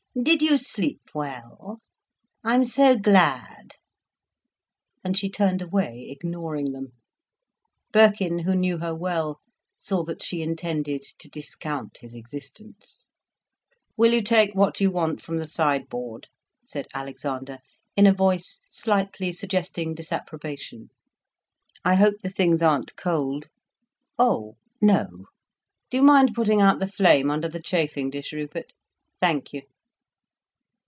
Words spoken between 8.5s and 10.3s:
knew her well, saw that